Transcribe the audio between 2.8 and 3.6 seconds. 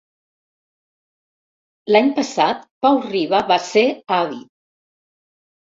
Pau Riba